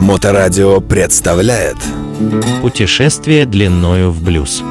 Моторадио 0.00 0.80
представляет 0.80 1.76
Путешествие 2.62 3.46
длиною 3.46 4.10
в 4.10 4.24
блюз. 4.24 4.62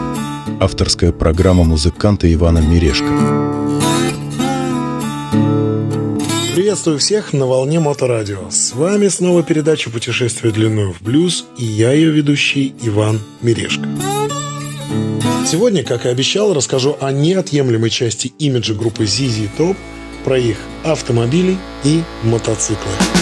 Авторская 0.59 1.13
программа 1.13 1.63
музыканта 1.63 2.31
Ивана 2.33 2.57
Мирешко. 2.57 3.07
Приветствую 6.55 6.99
всех 6.99 7.31
на 7.31 7.45
волне 7.45 7.79
Моторадио. 7.79 8.49
С 8.49 8.73
вами 8.73 9.07
снова 9.07 9.43
передача 9.43 9.89
«Путешествие 9.89 10.51
длиною 10.51 10.91
в 10.91 11.01
блюз» 11.01 11.45
и 11.57 11.63
я 11.63 11.93
ее 11.93 12.11
ведущий 12.11 12.75
Иван 12.81 13.21
Мирешко. 13.41 13.87
Сегодня, 15.49 15.85
как 15.85 16.05
и 16.05 16.09
обещал, 16.09 16.53
расскажу 16.53 16.97
о 16.99 17.13
неотъемлемой 17.13 17.89
части 17.89 18.33
имиджа 18.39 18.73
группы 18.73 19.05
ZZ 19.05 19.47
Top, 19.57 19.77
про 20.27 20.37
их 20.37 20.57
автомобили 20.83 21.57
и 21.85 22.03
мотоциклы. 22.23 23.16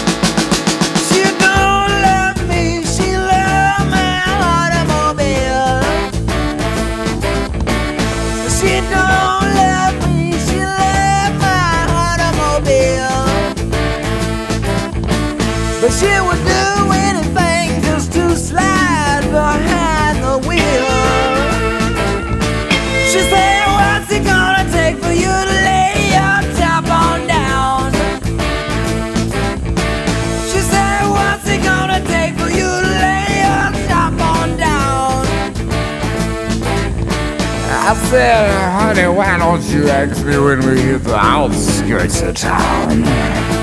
Said, 38.16 38.80
Honey, 38.80 39.08
why 39.14 39.36
don't 39.36 39.62
you 39.64 39.88
ask 39.88 40.24
me 40.24 40.38
when 40.38 40.66
we 40.66 40.80
hit 40.80 41.04
the 41.04 41.16
outskirts 41.16 42.22
of 42.22 42.34
town? 42.34 43.55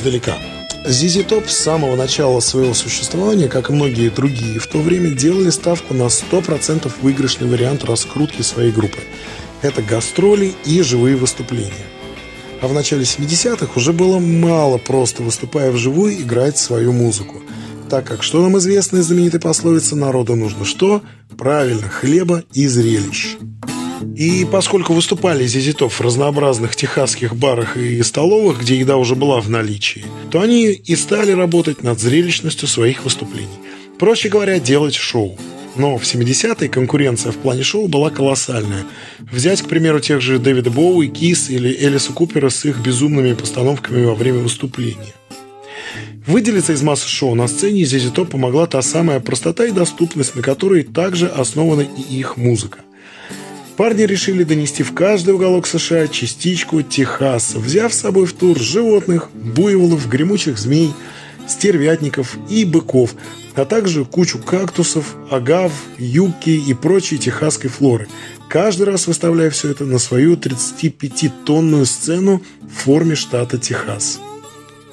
Издалека. 0.00 0.38
ZZ 0.86 1.28
Top 1.28 1.48
с 1.48 1.56
самого 1.58 1.94
начала 1.94 2.40
своего 2.40 2.72
существования, 2.72 3.48
как 3.48 3.68
и 3.68 3.72
многие 3.72 4.08
другие, 4.08 4.58
в 4.58 4.66
то 4.66 4.78
время 4.78 5.10
делали 5.10 5.50
ставку 5.50 5.92
на 5.92 6.04
100% 6.04 6.90
выигрышный 7.02 7.48
вариант 7.48 7.84
раскрутки 7.84 8.40
своей 8.40 8.72
группы. 8.72 8.98
Это 9.60 9.82
гастроли 9.82 10.54
и 10.64 10.80
живые 10.80 11.16
выступления. 11.16 11.86
А 12.62 12.68
в 12.68 12.72
начале 12.72 13.02
70-х 13.02 13.72
уже 13.76 13.92
было 13.92 14.18
мало 14.18 14.78
просто, 14.78 15.22
выступая 15.22 15.70
вживую, 15.70 16.14
играть 16.14 16.56
свою 16.56 16.92
музыку. 16.92 17.42
Так 17.90 18.06
как, 18.06 18.22
что 18.22 18.40
нам 18.42 18.56
известно 18.56 18.98
из 18.98 19.06
знаменитой 19.06 19.40
пословицы 19.40 19.96
«Народу 19.96 20.34
нужно 20.34 20.64
что?» 20.64 21.02
Правильно, 21.36 21.88
хлеба 21.88 22.44
и 22.52 22.66
зрелищ. 22.66 23.36
И 24.16 24.46
поскольку 24.50 24.94
выступали 24.94 25.46
Зизитов 25.46 25.94
в 25.94 26.00
разнообразных 26.00 26.76
техасских 26.76 27.36
барах 27.36 27.76
и 27.76 28.02
столовых, 28.02 28.60
где 28.60 28.76
еда 28.76 28.96
уже 28.96 29.14
была 29.14 29.40
в 29.40 29.50
наличии, 29.50 30.04
то 30.30 30.40
они 30.40 30.66
и 30.72 30.96
стали 30.96 31.32
работать 31.32 31.82
над 31.82 32.00
зрелищностью 32.00 32.68
своих 32.68 33.04
выступлений. 33.04 33.48
Проще 33.98 34.28
говоря, 34.28 34.58
делать 34.58 34.94
шоу. 34.94 35.36
Но 35.76 35.98
в 35.98 36.02
70-е 36.02 36.68
конкуренция 36.68 37.32
в 37.32 37.36
плане 37.36 37.62
шоу 37.62 37.86
была 37.86 38.10
колоссальная. 38.10 38.84
Взять, 39.20 39.62
к 39.62 39.68
примеру, 39.68 40.00
тех 40.00 40.20
же 40.20 40.38
Дэвида 40.38 40.70
Боуи, 40.70 41.08
Кис 41.08 41.48
или 41.50 41.72
Элиса 41.72 42.12
Купера 42.12 42.48
с 42.48 42.64
их 42.64 42.80
безумными 42.80 43.34
постановками 43.34 44.04
во 44.04 44.14
время 44.14 44.40
выступления. 44.40 45.14
Выделиться 46.26 46.72
из 46.72 46.82
массы 46.82 47.08
шоу 47.08 47.34
на 47.34 47.48
сцене 47.48 47.82
ZZ 47.82 48.12
Top 48.12 48.26
помогла 48.26 48.66
та 48.66 48.82
самая 48.82 49.20
простота 49.20 49.66
и 49.66 49.70
доступность, 49.70 50.34
на 50.34 50.42
которой 50.42 50.82
также 50.82 51.28
основана 51.28 51.82
и 51.82 52.18
их 52.18 52.36
музыка. 52.36 52.80
Парни 53.80 54.02
решили 54.02 54.44
донести 54.44 54.82
в 54.82 54.92
каждый 54.92 55.32
уголок 55.32 55.66
США 55.66 56.06
частичку 56.06 56.82
Техаса, 56.82 57.58
взяв 57.58 57.94
с 57.94 58.00
собой 58.00 58.26
в 58.26 58.34
тур 58.34 58.58
животных, 58.58 59.30
буйволов, 59.32 60.06
гремучих 60.06 60.58
змей, 60.58 60.92
стервятников 61.48 62.36
и 62.50 62.66
быков, 62.66 63.14
а 63.54 63.64
также 63.64 64.04
кучу 64.04 64.38
кактусов, 64.38 65.16
агав, 65.30 65.72
юки 65.96 66.50
и 66.50 66.74
прочей 66.74 67.16
техасской 67.16 67.70
флоры, 67.70 68.06
каждый 68.50 68.82
раз 68.82 69.06
выставляя 69.06 69.48
все 69.48 69.70
это 69.70 69.86
на 69.86 69.98
свою 69.98 70.34
35-тонную 70.34 71.86
сцену 71.86 72.42
в 72.60 72.82
форме 72.82 73.14
штата 73.14 73.56
Техас. 73.56 74.20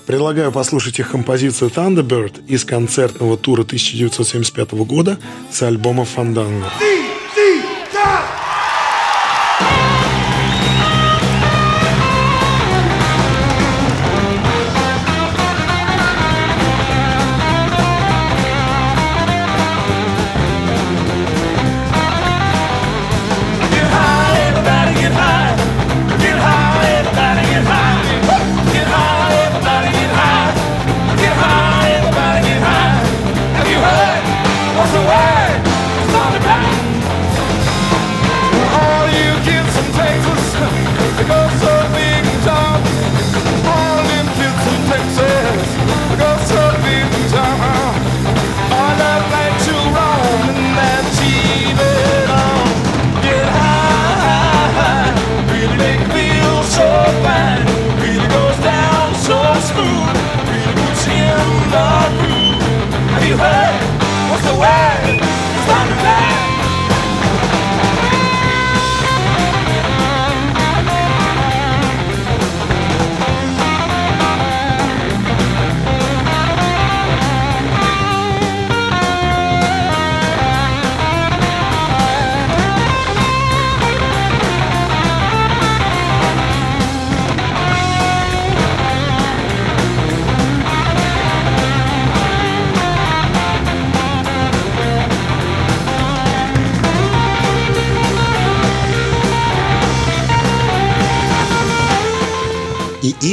Предлагаю 0.05 0.53
послушать 0.53 0.97
их 0.99 1.11
композицию 1.11 1.71
Thunderbird 1.71 2.45
из 2.47 2.63
концертного 2.63 3.35
тура 3.35 3.63
1975 3.63 4.71
года 4.85 5.19
с 5.51 5.61
альбома 5.61 6.07
Fandango. 6.15 6.63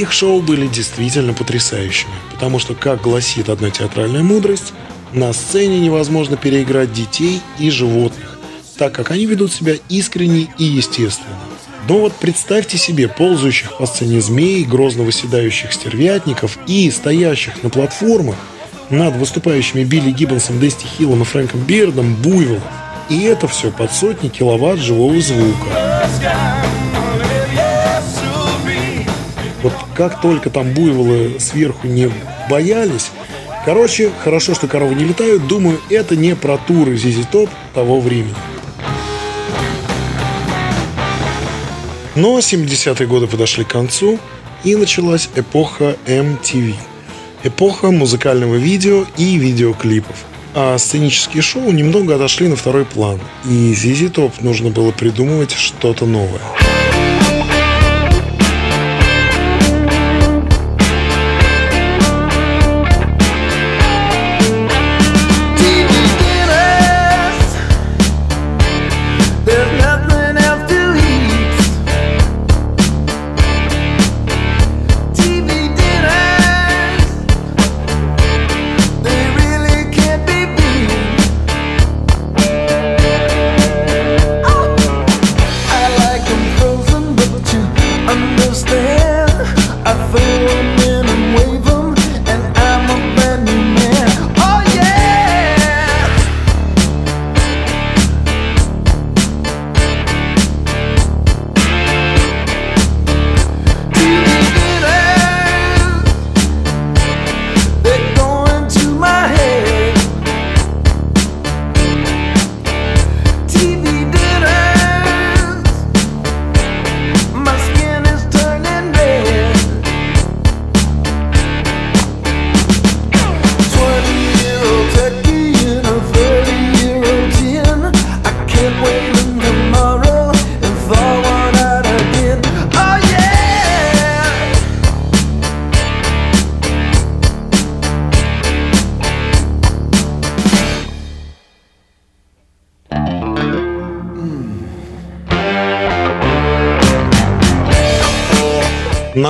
Их 0.00 0.12
шоу 0.12 0.40
были 0.40 0.66
действительно 0.66 1.34
потрясающими, 1.34 2.12
потому 2.32 2.58
что, 2.58 2.74
как 2.74 3.02
гласит 3.02 3.48
одна 3.48 3.70
театральная 3.70 4.22
мудрость, 4.22 4.72
на 5.12 5.32
сцене 5.32 5.78
невозможно 5.78 6.36
переиграть 6.36 6.92
детей 6.92 7.40
и 7.58 7.70
животных, 7.70 8.38
так 8.76 8.92
как 8.92 9.10
они 9.10 9.26
ведут 9.26 9.52
себя 9.52 9.74
искренне 9.88 10.48
и 10.58 10.64
естественно. 10.64 11.38
Но 11.88 11.98
вот 11.98 12.14
представьте 12.14 12.78
себе 12.78 13.08
ползающих 13.08 13.76
по 13.76 13.86
сцене 13.86 14.20
змей, 14.20 14.64
грозно 14.64 15.02
выседающих 15.02 15.72
стервятников 15.72 16.58
и 16.66 16.90
стоящих 16.90 17.62
на 17.62 17.70
платформах 17.70 18.36
над 18.90 19.16
выступающими 19.16 19.84
Билли 19.84 20.10
Гиббонсом, 20.10 20.60
Дести 20.60 20.86
Хиллом 20.86 21.22
и 21.22 21.24
Фрэнком 21.24 21.60
Бирдом 21.60 22.14
буйволов. 22.16 22.62
И 23.08 23.22
это 23.22 23.48
все 23.48 23.70
под 23.70 23.92
сотни 23.92 24.28
киловатт 24.28 24.78
живого 24.78 25.20
звука. 25.20 25.68
Как 29.94 30.20
только 30.20 30.50
там 30.50 30.72
буйволы 30.72 31.36
сверху 31.38 31.86
не 31.86 32.10
боялись, 32.50 33.10
короче, 33.64 34.10
хорошо, 34.22 34.54
что 34.54 34.66
коровы 34.66 34.94
не 34.94 35.04
летают, 35.04 35.46
думаю, 35.46 35.80
это 35.90 36.16
не 36.16 36.34
про 36.34 36.58
туры 36.58 36.96
Зизи 36.96 37.24
Топ 37.30 37.48
того 37.74 38.00
времени. 38.00 38.34
Но 42.14 42.38
70-е 42.38 43.06
годы 43.06 43.26
подошли 43.26 43.64
к 43.64 43.68
концу, 43.68 44.18
и 44.64 44.76
началась 44.76 45.28
эпоха 45.36 45.96
MTV. 46.06 46.74
Эпоха 47.42 47.90
музыкального 47.90 48.54
видео 48.54 49.04
и 49.18 49.36
видеоклипов. 49.36 50.16
А 50.54 50.78
сценические 50.78 51.42
шоу 51.42 51.70
немного 51.70 52.14
отошли 52.14 52.48
на 52.48 52.56
второй 52.56 52.84
план, 52.84 53.20
и 53.44 53.74
Зизи 53.74 54.08
Топ 54.08 54.40
нужно 54.40 54.70
было 54.70 54.92
придумывать 54.92 55.52
что-то 55.52 56.06
новое. 56.06 56.40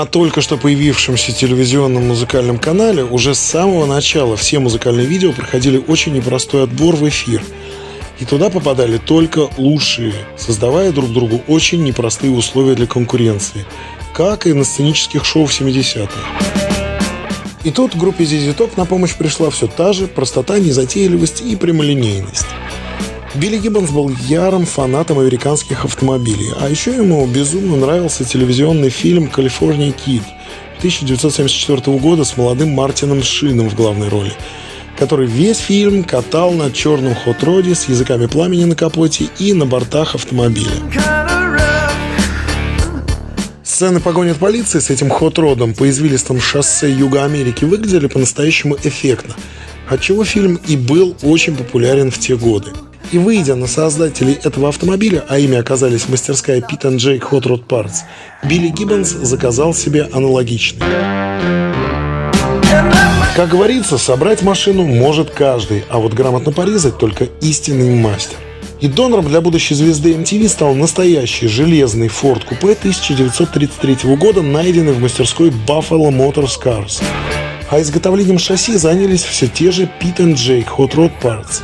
На 0.05 0.11
только 0.11 0.43
что 0.43 0.59
появившемся 0.59 1.33
телевизионном 1.33 2.09
музыкальном 2.09 2.59
канале 2.59 3.03
уже 3.03 3.35
с 3.35 3.39
самого 3.39 3.87
начала 3.87 4.37
все 4.37 4.59
музыкальные 4.59 5.07
видео 5.07 5.33
проходили 5.33 5.79
очень 5.79 6.13
непростой 6.13 6.65
отбор 6.65 6.95
в 6.95 7.09
эфир. 7.09 7.43
И 8.19 8.27
туда 8.27 8.51
попадали 8.51 8.99
только 8.99 9.49
лучшие, 9.57 10.13
создавая 10.37 10.93
друг 10.93 11.11
другу 11.11 11.41
очень 11.49 11.83
непростые 11.83 12.35
условия 12.35 12.75
для 12.75 12.87
конкуренции, 12.87 13.65
как 14.13 14.47
и 14.47 14.53
на 14.53 14.65
сценических 14.65 15.25
шоу 15.25 15.47
в 15.47 15.59
70-е. 15.59 16.07
И 17.65 17.71
тут 17.71 17.97
группе 17.97 18.25
ZZ 18.25 18.55
Top 18.55 18.73
на 18.77 18.85
помощь 18.85 19.17
пришла 19.17 19.49
все 19.49 19.69
та 19.69 19.95
же 19.95 20.07
простота, 20.07 20.59
незатейливость 20.59 21.41
и 21.41 21.57
прямолинейность. 21.57 22.49
Билли 23.35 23.59
Гиббонс 23.59 23.91
был 23.91 24.11
ярым 24.29 24.65
фанатом 24.65 25.19
американских 25.19 25.85
автомобилей, 25.85 26.53
а 26.61 26.69
еще 26.69 26.95
ему 26.95 27.27
безумно 27.27 27.77
нравился 27.77 28.25
телевизионный 28.25 28.91
фильм 28.91 29.27
«Калифорния 29.27 29.91
Кид» 29.91 30.23
1974 30.79 31.99
года 31.99 32.23
с 32.23 32.37
молодым 32.37 32.71
Мартином 32.71 33.25
Шином 33.25 33.69
в 33.69 33.75
главной 33.75 34.09
роли, 34.09 34.33
который 34.97 35.27
весь 35.27 35.59
фильм 35.59 36.05
катал 36.05 36.53
на 36.53 36.71
черном 36.71 37.17
хот-роде 37.17 37.75
с 37.75 37.89
языками 37.89 38.27
пламени 38.27 38.67
на 38.67 38.77
капоте 38.77 39.29
и 39.41 39.53
на 39.53 39.67
бортах 39.67 40.15
автомобиля. 40.15 40.71
Сцены 43.65 43.99
погони 43.99 44.31
от 44.31 44.37
полиции 44.37 44.79
с 44.79 44.91
этим 44.91 45.11
хот-родом 45.11 45.75
по 45.75 45.91
извилистым 45.91 46.41
шоссе 46.41 46.89
Юга 46.89 47.25
Америки 47.25 47.65
выглядели 47.65 48.07
по-настоящему 48.07 48.77
эффектно, 48.77 49.35
отчего 49.89 50.25
фильм 50.25 50.61
и 50.69 50.77
был 50.77 51.17
очень 51.25 51.57
популярен 51.57 52.13
в 52.13 52.21
те 52.21 52.37
годы. 52.37 52.71
И 53.13 53.19
выйдя 53.19 53.55
на 53.55 53.67
создателей 53.67 54.39
этого 54.43 54.69
автомобиля, 54.69 55.25
а 55.29 55.39
ими 55.39 55.57
оказались 55.57 56.09
мастерская 56.09 56.61
Pit 56.61 56.97
J 56.97 57.17
Hot 57.19 57.43
Rod 57.43 57.67
Parts, 57.67 57.99
Билли 58.43 58.69
Гиббонс 58.69 59.11
заказал 59.11 59.75
себе 59.75 60.09
аналогичный. 60.13 60.83
Как 63.37 63.49
говорится, 63.49 63.99
собрать 63.99 64.43
машину 64.43 64.85
может 64.85 65.31
каждый, 65.31 65.85
а 65.91 65.99
вот 65.99 66.15
грамотно 66.15 66.53
порезать 66.53 66.99
только 66.99 67.25
истинный 67.41 67.91
мастер. 67.91 68.37
И 68.81 68.87
донором 68.87 69.29
для 69.29 69.41
будущей 69.41 69.75
звезды 69.75 70.13
MTV 70.15 70.49
стал 70.49 70.75
настоящий 70.75 71.49
железный 71.49 72.09
Ford 72.09 72.43
Coupe 72.49 72.73
1933 72.73 74.15
года, 74.17 74.43
найденный 74.43 74.93
в 74.93 75.01
мастерской 75.01 75.51
Buffalo 75.67 76.11
Motors 76.11 76.61
Cars. 76.63 77.03
А 77.71 77.81
изготовлением 77.81 78.39
шасси 78.39 78.77
занялись 78.77 79.23
все 79.23 79.49
те 79.49 79.71
же 79.73 79.91
Pit 80.01 80.19
J 80.35 80.61
Hot 80.77 80.93
Rod 80.93 81.13
Parts. 81.23 81.63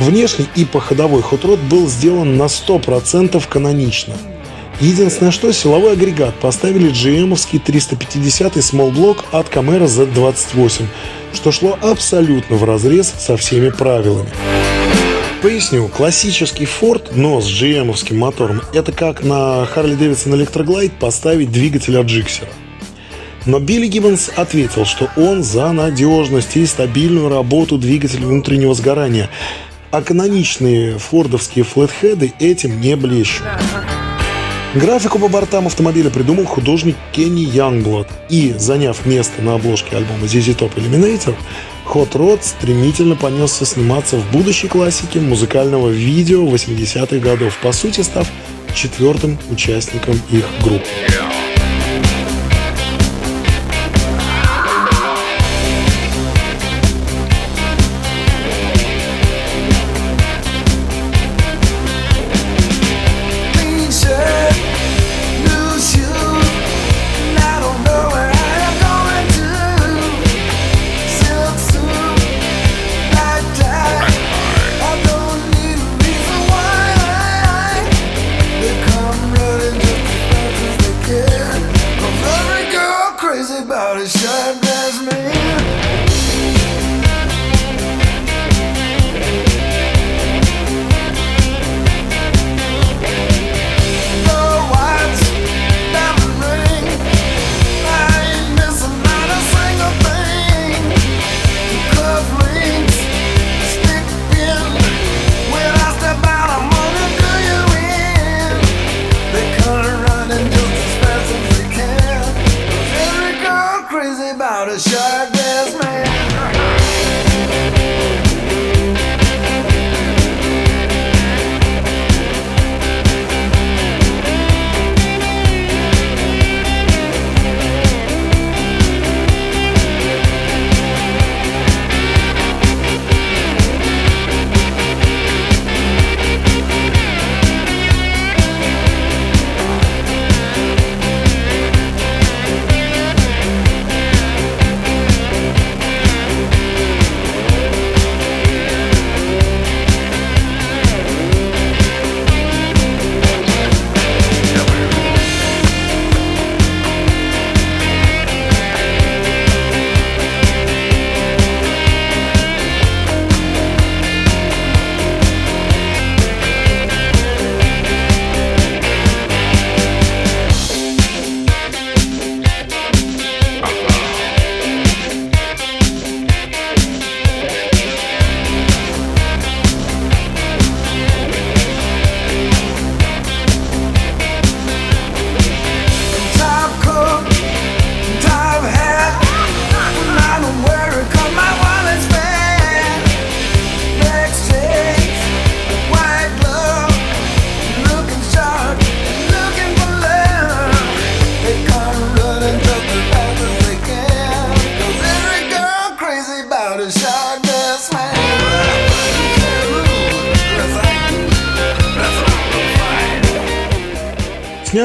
Внешний 0.00 0.46
и 0.54 0.64
походовой 0.64 1.22
хотрод 1.22 1.58
был 1.58 1.88
сделан 1.88 2.36
на 2.36 2.44
100% 2.44 3.42
канонично. 3.48 4.14
Единственное, 4.80 5.32
что 5.32 5.52
силовой 5.52 5.94
агрегат 5.94 6.36
поставили 6.36 6.88
GM-овский 6.90 7.58
350 7.58 8.56
Small 8.58 8.92
Block 8.92 9.24
от 9.32 9.48
Camaro 9.48 9.86
Z28, 9.86 10.86
что 11.34 11.50
шло 11.50 11.76
абсолютно 11.82 12.56
в 12.56 12.62
разрез 12.62 13.12
со 13.18 13.36
всеми 13.36 13.70
правилами. 13.70 14.30
Поясню, 15.42 15.88
классический 15.88 16.64
Ford, 16.64 17.10
но 17.16 17.40
с 17.40 17.46
GM-овским 17.46 18.16
мотором, 18.16 18.62
это 18.72 18.92
как 18.92 19.24
на 19.24 19.66
Harley 19.74 19.98
Davidson 19.98 20.32
Electroglide 20.34 20.92
поставить 21.00 21.50
двигатель 21.50 21.98
от 21.98 22.06
Джиксера. 22.06 22.48
Но 23.46 23.58
Билли 23.58 23.86
Гиббонс 23.86 24.30
ответил, 24.36 24.84
что 24.84 25.08
он 25.16 25.42
за 25.42 25.72
надежность 25.72 26.56
и 26.56 26.66
стабильную 26.66 27.28
работу 27.28 27.78
двигателя 27.78 28.26
внутреннего 28.26 28.74
сгорания– 28.74 29.28
а 29.90 30.02
каноничные 30.02 30.98
фордовские 30.98 31.64
флетхеды 31.64 32.32
этим 32.38 32.80
не 32.80 32.96
блещут. 32.96 33.46
Графику 34.74 35.18
по 35.18 35.28
бортам 35.28 35.66
автомобиля 35.66 36.10
придумал 36.10 36.44
художник 36.44 36.96
Кенни 37.12 37.40
Янгблад. 37.40 38.06
И, 38.28 38.54
заняв 38.58 39.06
место 39.06 39.40
на 39.40 39.54
обложке 39.54 39.96
альбома 39.96 40.26
ZZ 40.26 40.58
Top 40.58 40.74
Eliminator, 40.74 41.34
Hot 41.86 42.12
Rod 42.12 42.40
стремительно 42.42 43.16
понесся 43.16 43.64
сниматься 43.64 44.16
в 44.16 44.30
будущей 44.30 44.68
классике 44.68 45.20
музыкального 45.20 45.88
видео 45.88 46.46
80-х 46.46 47.16
годов, 47.16 47.58
по 47.62 47.72
сути 47.72 48.02
став 48.02 48.28
четвертым 48.74 49.38
участником 49.50 50.20
их 50.30 50.44
группы. 50.62 50.86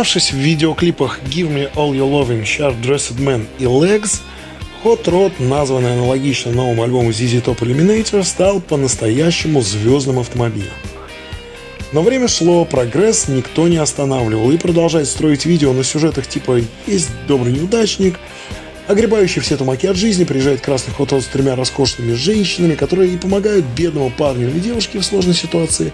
Снявшись 0.04 0.34
в 0.34 0.36
видеоклипах 0.36 1.22
Give 1.32 1.48
Me 1.48 1.72
All 1.76 1.92
Your 1.92 2.12
Loving, 2.12 2.44
Sharp 2.44 2.82
Dressed 2.82 3.18
Man 3.20 3.46
и 3.58 3.64
Legs, 3.64 4.20
Hot 4.84 5.06
Rod, 5.06 5.32
названный 5.40 5.94
аналогично 5.94 6.52
новому 6.52 6.84
альбому 6.84 7.12
ZZ 7.12 7.42
Top 7.42 7.60
Eliminator, 7.60 8.22
стал 8.26 8.60
по-настоящему 8.60 9.62
звездным 9.62 10.20
автомобилем. 10.20 10.74
Но 11.94 12.02
время 12.02 12.28
шло, 12.28 12.66
прогресс 12.66 13.30
никто 13.30 13.70
не 13.70 13.78
останавливал 13.78 14.52
и 14.52 14.58
продолжать 14.58 15.08
строить 15.08 15.46
видео 15.46 15.72
на 15.72 15.86
сюжетах 15.86 16.28
типа 16.28 16.60
«Есть 16.86 17.12
добрый 17.30 17.54
неудачник», 17.54 18.20
огребающий 18.90 19.42
все 19.42 19.56
тумаки 19.56 19.86
от 19.86 19.96
жизни, 19.96 20.26
приезжает 20.26 20.60
красный 20.60 20.94
хот 20.94 21.14
с 21.14 21.28
тремя 21.28 21.56
роскошными 21.56 22.12
женщинами, 22.12 22.76
которые 22.76 23.14
и 23.14 23.18
помогают 23.18 23.64
бедному 23.68 24.12
парню 24.12 24.50
или 24.50 24.60
девушке 24.60 25.00
в 25.00 25.06
сложной 25.06 25.34
ситуации, 25.34 25.94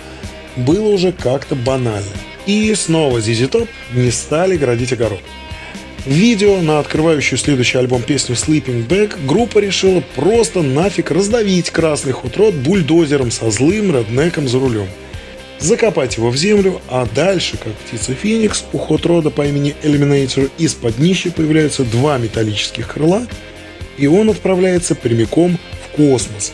было 0.57 0.87
уже 0.87 1.11
как-то 1.11 1.53
банально. 1.53 2.07
И 2.49 2.73
снова 2.73 3.19
ZZ 3.19 3.47
Top 3.51 3.67
не 3.93 4.09
стали 4.09 4.57
градить 4.57 4.91
огород. 4.91 5.21
Видео 6.07 6.59
на 6.61 6.79
открывающую 6.79 7.37
следующий 7.37 7.77
альбом 7.77 8.01
песню 8.01 8.35
Sleeping 8.35 8.87
Bag 8.87 9.23
группа 9.27 9.59
решила 9.59 10.01
просто 10.15 10.63
нафиг 10.63 11.11
раздавить 11.11 11.69
красный 11.69 12.11
хот-род 12.11 12.55
бульдозером 12.55 13.29
со 13.29 13.51
злым 13.51 13.95
реднеком 13.95 14.47
за 14.47 14.57
рулем. 14.57 14.87
Закопать 15.59 16.17
его 16.17 16.31
в 16.31 16.37
землю, 16.37 16.81
а 16.87 17.05
дальше, 17.13 17.57
как 17.57 17.71
птица 17.73 18.15
Феникс, 18.15 18.65
у 18.73 18.79
хот-рода 18.79 19.29
по 19.29 19.45
имени 19.45 19.75
Eliminator 19.83 20.49
из-под 20.57 20.95
днища 20.95 21.29
появляются 21.29 21.83
два 21.83 22.17
металлических 22.17 22.87
крыла, 22.87 23.27
и 23.95 24.07
он 24.07 24.27
отправляется 24.27 24.95
прямиком 24.95 25.59
в 25.85 25.95
космос, 25.95 26.53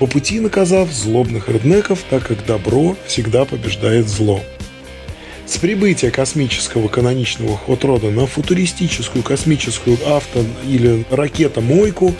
по 0.00 0.08
пути 0.08 0.40
наказав 0.40 0.90
злобных 0.92 1.48
реднеков, 1.48 2.00
так 2.10 2.26
как 2.26 2.44
добро 2.44 2.96
всегда 3.06 3.44
побеждает 3.44 4.08
зло. 4.08 4.42
С 5.46 5.58
прибытия 5.58 6.10
космического 6.10 6.88
каноничного 6.88 7.56
хот-рода 7.56 8.10
на 8.10 8.26
футуристическую 8.26 9.22
космическую 9.22 9.98
авто- 10.06 10.44
или 10.66 11.04
ракета-мойку 11.10 12.14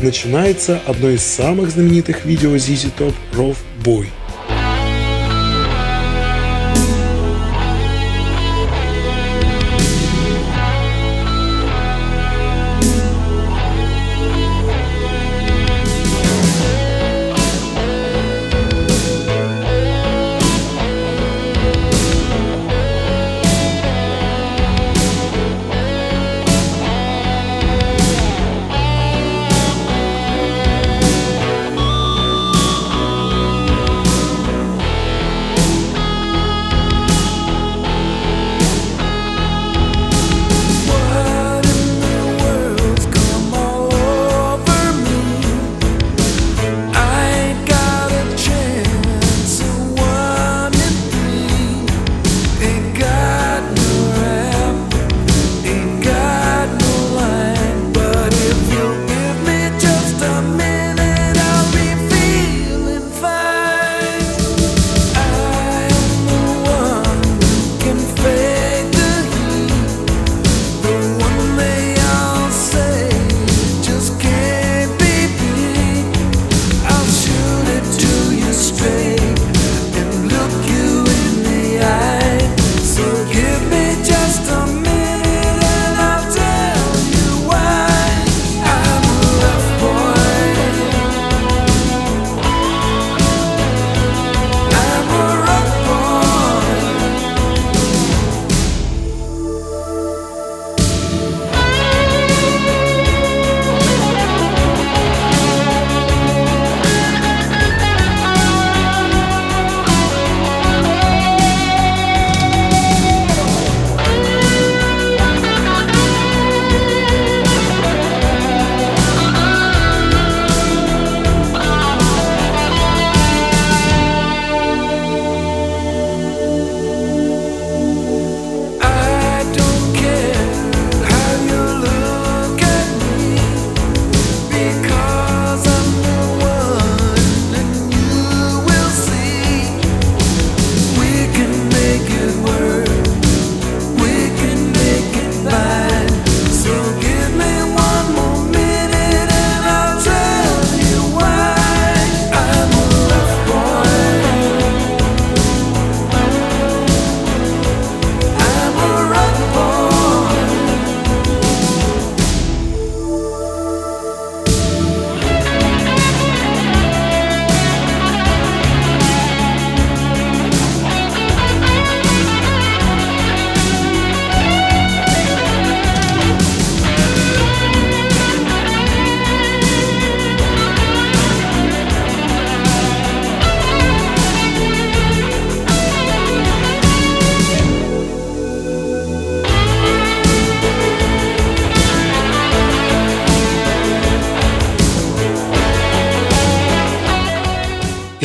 начинается 0.00 0.80
одно 0.86 1.10
из 1.10 1.22
самых 1.22 1.70
знаменитых 1.70 2.24
видео 2.24 2.54
ZZ 2.54 2.92
Top 2.96 3.14
Rough 3.34 3.58
Boy. 3.84 4.06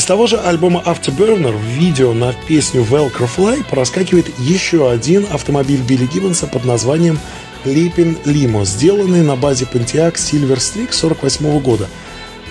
Того 0.07 0.25
же 0.25 0.37
альбома 0.37 0.81
Afterburner 0.85 1.51
в 1.51 1.61
видео 1.61 2.13
на 2.13 2.31
песню 2.31 2.81
Velcro 2.81 3.27
Fly 3.27 3.65
проскакивает 3.69 4.27
еще 4.39 4.89
один 4.89 5.27
автомобиль 5.29 5.81
Билли 5.81 6.05
Гиббонса 6.05 6.47
под 6.47 6.63
названием 6.63 7.19
Leaping 7.65 8.23
Limo, 8.23 8.63
сделанный 8.63 9.21
на 9.21 9.35
базе 9.35 9.65
Pontiac 9.65 10.13
Silver 10.13 10.55
Streak 10.55 10.93
48 10.93 11.59
года. 11.59 11.89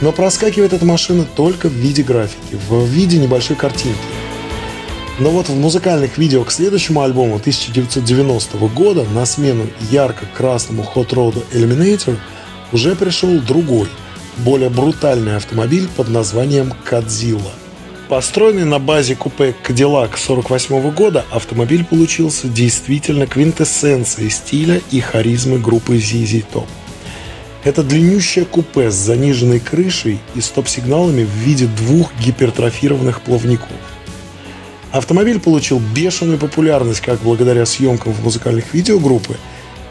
Но 0.02 0.12
проскакивает 0.12 0.74
эта 0.74 0.84
машина 0.84 1.24
только 1.24 1.70
в 1.70 1.72
виде 1.72 2.02
графики, 2.02 2.58
в 2.68 2.84
виде 2.84 3.16
небольшой 3.16 3.56
картинки. 3.56 3.96
Но 5.18 5.30
вот 5.30 5.48
в 5.48 5.56
музыкальных 5.56 6.18
видео 6.18 6.44
к 6.44 6.52
следующему 6.52 7.00
альбому 7.00 7.36
1990 7.36 8.58
года 8.68 9.04
на 9.14 9.24
смену 9.24 9.66
ярко-красному 9.90 10.86
Hot 10.94 11.08
Rod 11.08 11.42
Eliminator 11.52 12.18
уже 12.72 12.94
пришел 12.94 13.40
другой, 13.40 13.88
более 14.38 14.70
брутальный 14.70 15.36
автомобиль 15.36 15.88
под 15.96 16.08
названием 16.08 16.72
Кадзилла. 16.84 17.52
Построенный 18.08 18.64
на 18.64 18.78
базе 18.78 19.16
купе 19.16 19.54
Cadillac 19.66 20.16
48 20.16 20.90
года, 20.92 21.24
автомобиль 21.32 21.84
получился 21.84 22.46
действительно 22.46 23.26
квинтэссенцией 23.26 24.30
стиля 24.30 24.80
и 24.92 25.00
харизмы 25.00 25.58
группы 25.58 25.96
ZZ 25.96 26.44
Top. 26.52 26.66
Это 27.64 27.82
длиннющее 27.82 28.44
купе 28.44 28.92
с 28.92 28.94
заниженной 28.94 29.58
крышей 29.58 30.20
и 30.36 30.40
стоп-сигналами 30.40 31.24
в 31.24 31.30
виде 31.30 31.66
двух 31.66 32.12
гипертрофированных 32.24 33.22
плавников. 33.22 33.72
Автомобиль 34.92 35.40
получил 35.40 35.80
бешеную 35.80 36.38
популярность 36.38 37.00
как 37.00 37.20
благодаря 37.20 37.66
съемкам 37.66 38.12
в 38.12 38.22
музыкальных 38.22 38.72
видео 38.72 39.00
группы, 39.00 39.36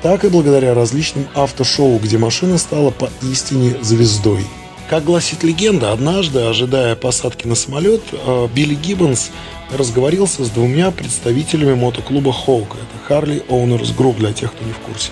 так 0.05 0.23
и 0.23 0.29
благодаря 0.29 0.75
различным 0.75 1.27
автошоу, 1.33 1.97
где 1.97 2.19
машина 2.19 2.59
стала 2.59 2.91
поистине 2.91 3.75
звездой. 3.81 4.45
Как 4.87 5.03
гласит 5.03 5.41
легенда, 5.41 5.93
однажды, 5.93 6.41
ожидая 6.41 6.95
посадки 6.95 7.47
на 7.47 7.55
самолет, 7.55 8.03
э, 8.11 8.47
Билли 8.53 8.75
Гиббонс 8.75 9.31
разговорился 9.75 10.45
с 10.45 10.51
двумя 10.51 10.91
представителями 10.91 11.73
мотоклуба 11.73 12.31
Хоука. 12.31 12.77
Это 12.77 13.13
Harley 13.15 13.47
Owners 13.47 13.97
Group, 13.97 14.17
для 14.17 14.31
тех, 14.31 14.53
кто 14.53 14.63
не 14.63 14.73
в 14.73 14.77
курсе. 14.77 15.09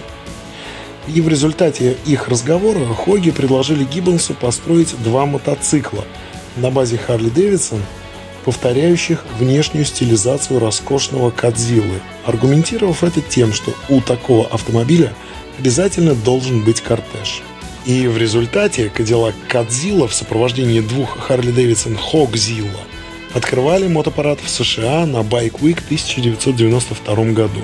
И 1.08 1.22
в 1.22 1.28
результате 1.28 1.98
их 2.06 2.28
разговора 2.28 2.86
Хоги 2.94 3.32
предложили 3.32 3.86
Гиббонсу 3.86 4.36
построить 4.36 4.94
два 5.04 5.26
мотоцикла 5.26 6.06
на 6.56 6.70
базе 6.70 7.00
Харли 7.00 7.30
Дэвидсон– 7.30 7.82
повторяющих 8.44 9.24
внешнюю 9.40 9.86
стилизацию 9.86 10.60
роскошного 10.60 11.32
Кадзиллы, 11.32 12.02
аргументировав 12.26 13.04
это 13.04 13.22
тем, 13.22 13.54
что 13.54 13.74
у 13.90 14.02
такого 14.02 14.48
автомобиля 14.48 15.14
обязательно 15.58 16.16
должен 16.16 16.64
быть 16.64 16.82
кортеж. 16.82 17.42
И 17.86 18.08
в 18.08 18.18
результате 18.18 18.92
Cadillac 18.96 19.34
CadZZilla 19.48 20.08
в 20.08 20.14
сопровождении 20.14 20.80
двух 20.80 21.30
Harley 21.30 21.54
Davidson 21.54 21.98
HogZZilla 21.98 22.72
открывали 23.34 23.88
мотопарад 23.88 24.40
в 24.42 24.50
США 24.50 25.06
на 25.06 25.18
Bike 25.18 25.60
Week 25.60 25.80
1992 25.86 27.16
году. 27.34 27.62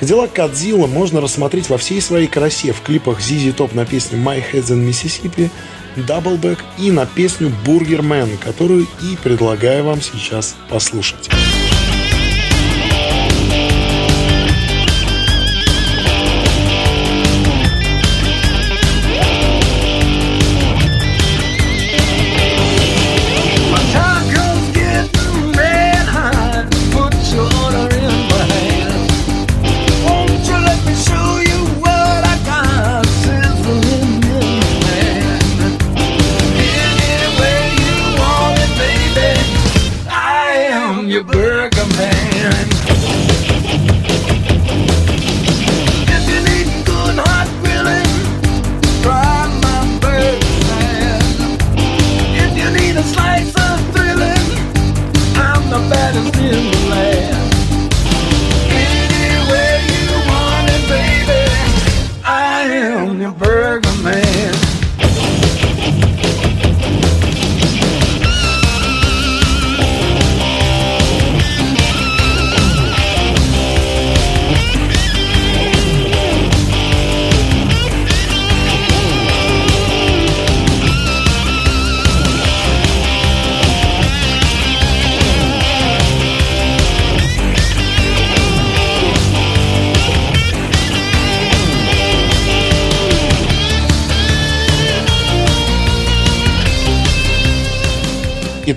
Cadillac 0.00 0.32
CadZZilla 0.34 0.86
можно 0.86 1.20
рассмотреть 1.20 1.68
во 1.68 1.78
всей 1.78 2.00
своей 2.00 2.26
красе 2.26 2.72
в 2.72 2.82
клипах 2.82 3.20
ZZ 3.20 3.54
Top 3.54 3.74
на 3.74 3.86
песню 3.86 4.18
My 4.18 4.42
Head's 4.52 4.68
in 4.68 4.86
Mississippi– 4.88 5.50
Doubleback 5.96 6.58
и 6.78 6.90
на 6.90 7.06
песню 7.06 7.52
Burger 7.64 8.07
Man, 8.07 8.36
которую 8.38 8.86
и 9.02 9.16
предлагаю 9.22 9.84
вам 9.84 10.00
сейчас 10.00 10.56
послушать. 10.68 11.28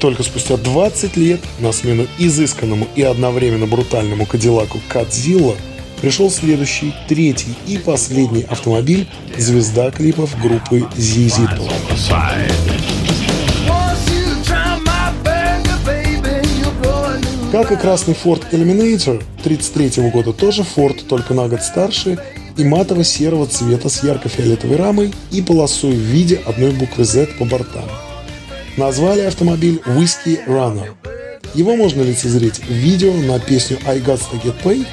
Только 0.05 0.21
спустя 0.21 0.55
20 0.55 1.17
лет 1.17 1.39
на 1.57 1.71
смену 1.71 2.05
изысканному 2.19 2.87
и 2.95 3.01
одновременно 3.01 3.65
брутальному 3.65 4.27
Кадиллаку 4.27 4.79
Кадзилла 4.87 5.55
пришел 5.99 6.29
следующий, 6.29 6.93
третий 7.09 7.55
и 7.65 7.79
последний 7.79 8.43
автомобиль 8.43 9.07
звезда 9.35 9.89
клипов 9.89 10.39
группы 10.39 10.87
Top. 10.95 11.71
Как 17.51 17.71
и 17.71 17.75
красный 17.75 18.13
Ford 18.13 18.43
Eliminator 18.51 19.23
33 19.43 20.11
года, 20.11 20.33
тоже 20.33 20.61
Ford, 20.61 21.03
только 21.07 21.33
на 21.33 21.47
год 21.47 21.63
старше, 21.63 22.19
и 22.57 22.63
матово-серого 22.63 23.47
цвета 23.47 23.89
с 23.89 24.03
ярко-фиолетовой 24.03 24.75
рамой 24.75 25.11
и 25.31 25.41
полосой 25.41 25.93
в 25.93 25.99
виде 25.99 26.39
одной 26.45 26.73
буквы 26.73 27.05
Z 27.05 27.25
по 27.39 27.45
бортам 27.45 27.85
назвали 28.77 29.21
автомобиль 29.21 29.81
Whiskey 29.85 30.45
Runner. 30.47 30.93
Его 31.53 31.75
можно 31.75 32.01
лицезреть 32.01 32.59
в 32.59 32.71
видео 32.71 33.13
на 33.13 33.39
песню 33.39 33.77
I 33.85 33.99
Got 33.99 34.21
To 34.31 34.41
Get 34.43 34.55
Paid, 34.63 34.85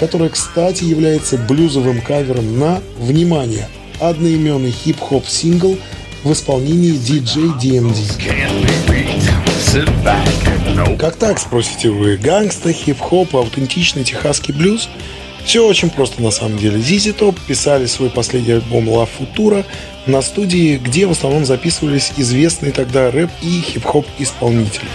которая, 0.00 0.30
кстати, 0.30 0.84
является 0.84 1.36
блюзовым 1.36 2.00
кавером 2.00 2.58
на, 2.58 2.80
внимание, 2.98 3.68
одноименный 4.00 4.70
хип-хоп 4.70 5.26
сингл 5.26 5.76
в 6.24 6.32
исполнении 6.32 6.94
DJ 6.94 7.58
DMD. 7.60 7.96
Как 10.98 11.16
так, 11.16 11.38
спросите 11.38 11.90
вы? 11.90 12.16
Гангста, 12.16 12.72
хип-хоп, 12.72 13.36
аутентичный 13.36 14.04
техасский 14.04 14.54
блюз? 14.54 14.88
Все 15.46 15.64
очень 15.64 15.90
просто 15.90 16.20
на 16.20 16.32
самом 16.32 16.58
деле. 16.58 16.80
ZZ 16.80 17.16
Top 17.16 17.38
писали 17.46 17.86
свой 17.86 18.10
последний 18.10 18.54
альбом 18.54 18.88
La 18.88 19.08
Futura 19.08 19.64
на 20.04 20.20
студии, 20.20 20.76
где 20.76 21.06
в 21.06 21.12
основном 21.12 21.44
записывались 21.44 22.12
известные 22.16 22.72
тогда 22.72 23.12
рэп 23.12 23.30
и 23.42 23.60
хип-хоп 23.60 24.04
исполнители. 24.18 24.88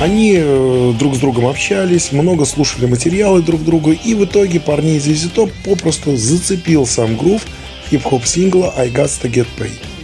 Они 0.00 0.34
э, 0.36 0.92
друг 0.98 1.14
с 1.14 1.18
другом 1.18 1.46
общались, 1.46 2.10
много 2.10 2.44
слушали 2.44 2.86
материалы 2.86 3.40
друг 3.40 3.64
друга, 3.64 3.92
и 3.92 4.14
в 4.14 4.24
итоге 4.24 4.58
парней 4.58 4.96
из 4.96 5.24
Top 5.26 5.52
попросту 5.64 6.16
зацепил 6.16 6.84
сам 6.84 7.16
грув 7.16 7.42
хип-хоп 7.90 8.26
сингла 8.26 8.74
I 8.76 8.88
Got 8.88 9.10
To 9.22 9.30
Get 9.30 9.46
Paid. 9.56 9.97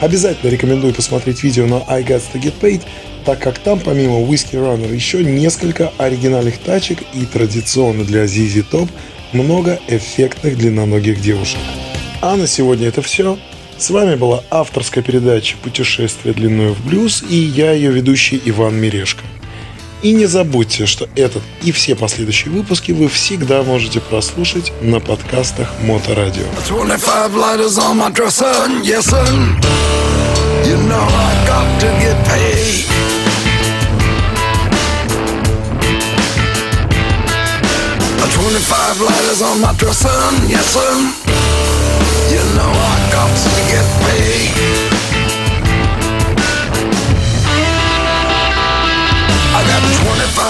Обязательно 0.00 0.50
рекомендую 0.50 0.92
посмотреть 0.92 1.42
видео 1.42 1.66
на 1.66 1.82
I 1.88 2.02
Got 2.02 2.22
To 2.34 2.40
Get 2.40 2.54
Paid, 2.60 2.82
так 3.24 3.40
как 3.40 3.58
там 3.58 3.80
помимо 3.80 4.20
Whiskey 4.20 4.54
Runner 4.54 4.94
еще 4.94 5.24
несколько 5.24 5.92
оригинальных 5.96 6.58
тачек 6.58 6.98
и 7.14 7.24
традиционно 7.24 8.04
для 8.04 8.24
ZZ 8.24 8.64
Top 8.70 8.88
много 9.32 9.80
эффектных 9.88 10.58
длинноногих 10.58 11.20
девушек. 11.20 11.58
А 12.20 12.36
на 12.36 12.46
сегодня 12.46 12.88
это 12.88 13.02
все. 13.02 13.38
С 13.78 13.90
вами 13.90 14.16
была 14.16 14.42
авторская 14.50 15.02
передача 15.02 15.56
«Путешествие 15.62 16.34
длиною 16.34 16.74
в 16.74 16.86
блюз» 16.86 17.22
и 17.28 17.36
я, 17.36 17.72
ее 17.72 17.90
ведущий 17.90 18.40
Иван 18.44 18.76
Мирешко. 18.76 19.22
И 20.06 20.12
не 20.12 20.26
забудьте, 20.26 20.86
что 20.86 21.08
этот 21.16 21.42
и 21.64 21.72
все 21.72 21.96
последующие 21.96 22.54
выпуски 22.54 22.92
вы 22.92 23.08
всегда 23.08 23.64
можете 23.64 23.98
прослушать 23.98 24.70
на 24.80 25.00
подкастах 25.00 25.68
Моторадио. 25.80 26.44
25 26.68 27.32
lighters 27.32 27.76
on 27.76 27.96
my 27.96 28.12
dresser, 28.12 28.46
yes 28.84 29.04
sir. 29.04 29.26
You 30.64 30.76
know 30.86 31.02
I 31.02 31.46
got 31.48 31.80
to 31.80 31.88
get 31.98 32.16
paid. 32.24 32.86
A 38.22 38.26
25 38.32 39.00
lighters 39.00 39.42
on 39.42 39.60
my 39.60 39.72
dresser, 39.76 40.08
yes 40.46 40.66
sir. 40.66 40.94
You 42.30 42.44
know 42.54 42.70
I 42.70 43.10
got 43.10 43.32
to 43.42 43.50
get 43.72 43.84
paid. 44.06 44.75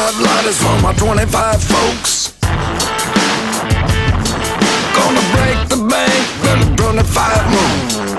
25 0.07 0.25
lighters 0.25 0.59
for 0.63 0.83
my 0.83 0.93
25 0.93 1.63
folks. 1.65 2.33
Gonna 4.95 5.25
break 5.35 5.59
the 5.67 5.83
bank, 5.91 6.25
then 6.43 6.77
25 6.77 7.51
more. 7.51 8.15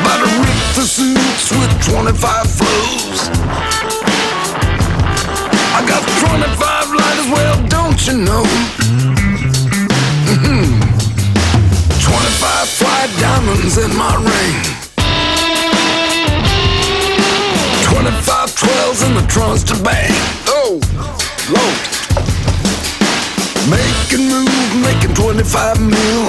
About 0.00 0.18
to 0.20 0.28
rip 0.36 0.60
the 0.76 0.84
suits 0.84 1.50
with 1.50 1.72
25 1.80 2.44
flows. 2.58 3.30
I 5.72 5.80
got 5.88 6.02
25 6.28 6.92
lighters, 6.92 7.28
well, 7.32 7.56
don't 7.68 8.06
you 8.06 8.16
know? 8.28 8.44
Mm 10.28 10.38
-hmm. 10.44 10.64
25 12.04 12.68
fly 12.78 13.08
diamonds 13.18 13.76
in 13.78 13.96
my 13.96 14.14
ring. 14.16 14.31
12s 19.32 19.64
in 19.64 19.76
to 19.76 19.82
bang. 19.82 20.12
Oh, 20.46 20.76
Lord. 21.48 21.78
Making 23.72 24.28
moves, 24.28 24.74
making 24.84 25.14
25 25.14 25.80
mil. 25.80 26.24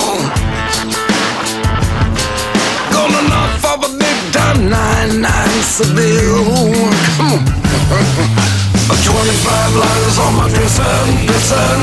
Gonna 2.96 3.28
knock 3.28 3.60
off 3.66 3.84
a 3.84 3.92
big 4.00 4.20
time 4.32 4.72
9-9 4.72 5.28
Seville. 5.68 6.72
Come 7.18 7.34
on. 7.34 7.44
25 9.04 9.76
lighters 9.76 10.18
on 10.20 10.36
my 10.40 10.48
dresser, 10.48 10.96
dresser. 11.28 11.76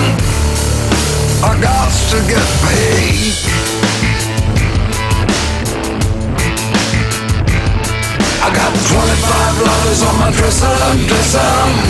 I 1.44 1.52
got 1.60 1.92
to 2.10 2.18
get 2.28 2.48
paid. 2.64 2.99
unpleasant 10.92 11.89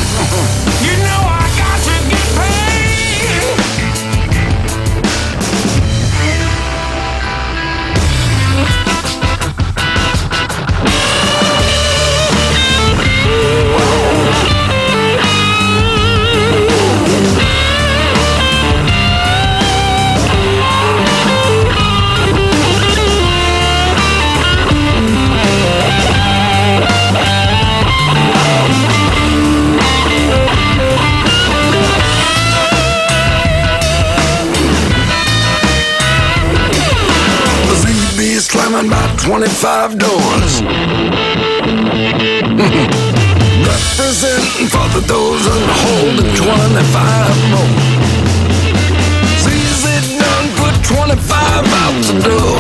ZB 38.40 38.46
is 38.46 38.46
slamming 38.46 38.88
about 38.88 39.18
25 39.18 39.98
doors. 39.98 40.62
Representing 43.61 44.68
for 44.68 44.88
the 44.96 45.03
dozen 45.07 45.61
holding 45.85 46.33
25 46.35 47.50
more. 47.53 47.68
ZZ 49.44 49.85
done 50.18 50.48
put 50.57 50.74
25 50.85 51.20
out 51.83 51.94
the 52.09 52.16
door. 52.24 52.57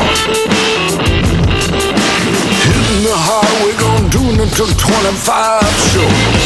Hitting 2.60 3.02
the 3.04 3.16
highway, 3.16 3.72
gonna 3.80 4.08
do 4.10 4.20
it 4.42 4.50
till 4.52 4.68
25 4.68 5.64
shows. 5.88 6.44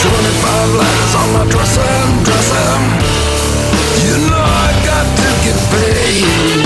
25 0.00 0.74
letters 0.80 1.14
on 1.20 1.28
my 1.36 1.44
dresser, 1.50 1.96
dresser. 2.24 2.72
You 4.06 4.16
know 4.30 4.40
I 4.40 4.72
got 4.88 5.06
to 5.20 5.28
get 5.44 5.58
paid. 5.72 6.65